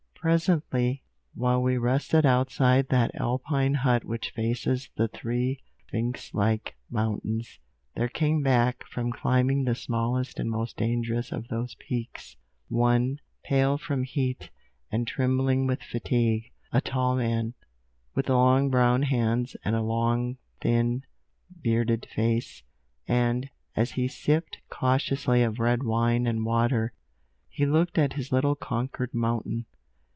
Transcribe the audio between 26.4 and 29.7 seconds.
water, he looked at his little conquered mountain.